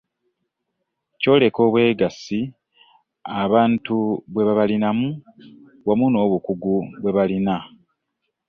Kyoleka 1.19 1.59
obwesige 1.67 2.41
abantu 3.43 3.95
bwe 4.31 4.43
babalinamu 4.47 5.09
wamu 5.87 6.05
n’obukugu 6.09 6.75
bwe 7.01 7.11
balina. 7.17 7.55